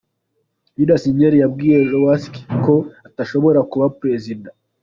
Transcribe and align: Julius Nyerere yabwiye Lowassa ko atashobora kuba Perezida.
Julius 0.75 1.03
Nyerere 1.15 1.37
yabwiye 1.43 1.77
Lowassa 1.91 2.31
ko 2.65 2.75
atashobora 3.07 3.59
kuba 3.71 3.85
Perezida. 4.01 4.49